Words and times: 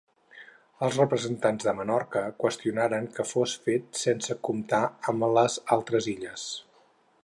Els 0.85 0.95
representants 0.99 1.67
de 1.67 1.75
Menorca 1.81 2.23
qüestionaren 2.45 3.07
que 3.19 3.27
fos 3.35 3.55
fet 3.67 4.03
sense 4.07 4.41
comptar 4.49 4.85
amb 5.13 5.31
les 5.41 5.63
altres 5.79 6.11
illes. 6.17 6.53